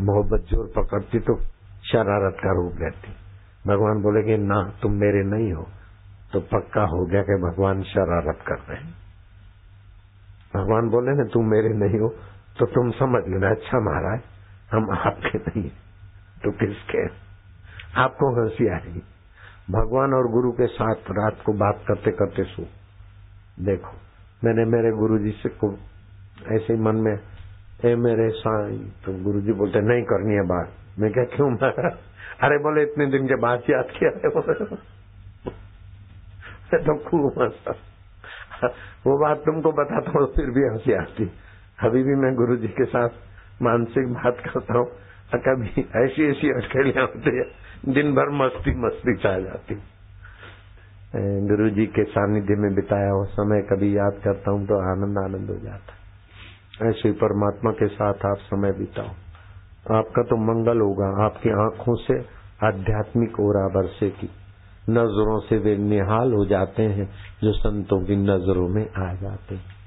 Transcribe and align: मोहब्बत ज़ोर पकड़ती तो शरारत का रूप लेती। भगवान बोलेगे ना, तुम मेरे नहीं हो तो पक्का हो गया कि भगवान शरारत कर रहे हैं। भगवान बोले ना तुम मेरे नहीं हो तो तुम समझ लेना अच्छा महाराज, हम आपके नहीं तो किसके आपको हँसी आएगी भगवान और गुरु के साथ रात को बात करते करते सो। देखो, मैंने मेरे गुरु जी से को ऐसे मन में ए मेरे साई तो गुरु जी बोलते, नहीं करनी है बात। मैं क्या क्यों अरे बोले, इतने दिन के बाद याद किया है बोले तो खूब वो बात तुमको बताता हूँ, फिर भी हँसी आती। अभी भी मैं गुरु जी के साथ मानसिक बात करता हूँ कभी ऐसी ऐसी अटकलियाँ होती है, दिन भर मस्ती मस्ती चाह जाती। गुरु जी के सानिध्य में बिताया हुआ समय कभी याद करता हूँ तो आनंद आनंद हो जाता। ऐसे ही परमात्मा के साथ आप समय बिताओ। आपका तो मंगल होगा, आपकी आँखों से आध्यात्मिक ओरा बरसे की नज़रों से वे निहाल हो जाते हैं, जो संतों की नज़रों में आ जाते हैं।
मोहब्बत 0.00 0.46
ज़ोर 0.50 0.66
पकड़ती 0.76 1.18
तो 1.20 1.36
शरारत 1.84 2.36
का 2.40 2.52
रूप 2.54 2.80
लेती। 2.80 3.12
भगवान 3.66 4.02
बोलेगे 4.02 4.36
ना, 4.38 4.62
तुम 4.82 4.92
मेरे 4.94 5.22
नहीं 5.26 5.52
हो 5.52 5.66
तो 6.32 6.40
पक्का 6.48 6.82
हो 6.86 7.04
गया 7.06 7.22
कि 7.22 7.34
भगवान 7.42 7.82
शरारत 7.84 8.38
कर 8.46 8.58
रहे 8.60 8.78
हैं। 8.78 8.94
भगवान 10.54 10.88
बोले 10.90 11.12
ना 11.12 11.24
तुम 11.32 11.50
मेरे 11.50 11.74
नहीं 11.76 12.00
हो 12.00 12.08
तो 12.58 12.66
तुम 12.68 12.90
समझ 12.92 13.22
लेना 13.28 13.50
अच्छा 13.50 13.80
महाराज, 13.80 14.20
हम 14.72 14.90
आपके 14.92 15.38
नहीं 15.40 15.70
तो 16.42 16.50
किसके 16.56 17.06
आपको 18.00 18.30
हँसी 18.34 18.68
आएगी 18.70 19.02
भगवान 19.70 20.14
और 20.14 20.30
गुरु 20.32 20.50
के 20.52 20.66
साथ 20.68 21.10
रात 21.12 21.42
को 21.46 21.52
बात 21.58 21.84
करते 21.88 22.10
करते 22.12 22.44
सो। 22.46 22.62
देखो, 23.64 23.92
मैंने 24.44 24.64
मेरे 24.66 24.90
गुरु 24.92 25.18
जी 25.18 25.30
से 25.32 25.48
को 25.56 25.70
ऐसे 26.54 26.76
मन 26.80 26.96
में 26.96 27.14
ए 27.84 27.94
मेरे 27.96 28.28
साई 28.34 28.76
तो 29.04 29.12
गुरु 29.24 29.40
जी 29.40 29.52
बोलते, 29.54 29.80
नहीं 29.82 30.02
करनी 30.10 30.34
है 30.34 30.42
बात। 30.48 30.68
मैं 31.00 31.10
क्या 31.12 31.24
क्यों 31.32 31.48
अरे 32.44 32.58
बोले, 32.64 32.82
इतने 32.82 33.06
दिन 33.08 33.26
के 33.28 33.36
बाद 33.40 33.70
याद 33.70 33.88
किया 33.96 34.10
है 34.16 34.28
बोले 34.34 34.54
तो 36.80 36.94
खूब 37.04 37.24
वो 39.06 39.16
बात 39.18 39.38
तुमको 39.46 39.72
बताता 39.74 40.10
हूँ, 40.10 40.26
फिर 40.36 40.50
भी 40.50 40.62
हँसी 40.64 40.92
आती। 40.94 41.24
अभी 41.78 42.02
भी 42.02 42.14
मैं 42.16 42.34
गुरु 42.36 42.56
जी 42.56 42.68
के 42.74 42.84
साथ 42.86 43.62
मानसिक 43.62 44.12
बात 44.14 44.42
करता 44.44 44.78
हूँ 44.78 44.86
कभी 45.44 45.82
ऐसी 45.98 46.28
ऐसी 46.30 46.50
अटकलियाँ 46.52 47.04
होती 47.04 47.30
है, 47.36 47.44
दिन 47.94 48.14
भर 48.14 48.28
मस्ती 48.34 48.74
मस्ती 48.80 49.14
चाह 49.22 49.38
जाती। 49.40 49.74
गुरु 51.48 51.68
जी 51.70 51.86
के 51.88 52.04
सानिध्य 52.12 52.54
में 52.56 52.74
बिताया 52.74 53.10
हुआ 53.10 53.24
समय 53.32 53.62
कभी 53.70 53.96
याद 53.96 54.20
करता 54.24 54.50
हूँ 54.50 54.66
तो 54.66 54.78
आनंद 54.84 55.18
आनंद 55.18 55.50
हो 55.50 55.56
जाता। 55.64 55.92
ऐसे 56.82 57.08
ही 57.08 57.14
परमात्मा 57.14 57.70
के 57.70 57.88
साथ 57.88 58.14
आप 58.14 58.36
समय 58.38 58.72
बिताओ। 58.72 59.08
आपका 59.96 60.22
तो 60.22 60.36
मंगल 60.36 60.80
होगा, 60.80 61.24
आपकी 61.24 61.50
आँखों 61.50 61.94
से 61.94 62.18
आध्यात्मिक 62.66 63.40
ओरा 63.40 63.68
बरसे 63.68 64.10
की 64.10 64.30
नज़रों 64.90 65.40
से 65.40 65.58
वे 65.58 65.76
निहाल 65.76 66.32
हो 66.32 66.46
जाते 66.46 66.82
हैं, 66.82 67.10
जो 67.42 67.52
संतों 67.52 68.04
की 68.04 68.16
नज़रों 68.16 68.68
में 68.68 68.90
आ 69.10 69.14
जाते 69.14 69.54
हैं। 69.54 69.83